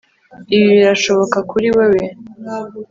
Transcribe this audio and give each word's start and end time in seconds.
Ibi 0.55 0.67
birashoboka 0.79 1.37
kuri 1.51 1.67
wewe 1.77 2.03